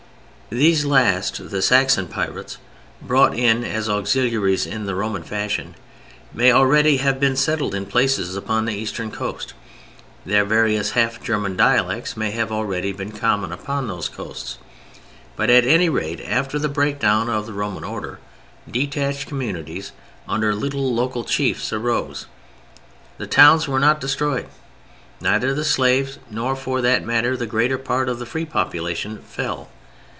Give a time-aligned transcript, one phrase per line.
[0.53, 2.57] These last, the Saxon pirates,
[3.01, 5.75] brought in as auxiliaries in the Roman fashion,
[6.33, 9.53] may already have been settled in places upon the eastern coast,
[10.25, 14.57] their various half German dialects may have already been common upon those coasts;
[15.37, 18.19] but at any rate, after the breakdown of the Roman order,
[18.69, 19.93] detached communities
[20.27, 22.25] under little local chiefs arose.
[23.19, 24.47] The towns were not destroyed.
[25.21, 29.69] Neither the slaves, nor, for that matter, the greater part of the free population fell.